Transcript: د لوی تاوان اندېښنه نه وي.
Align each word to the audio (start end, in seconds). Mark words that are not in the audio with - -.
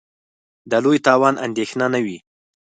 د 0.69 0.71
لوی 0.83 0.97
تاوان 1.05 1.35
اندېښنه 1.45 1.85
نه 1.93 1.99
وي. 2.05 2.17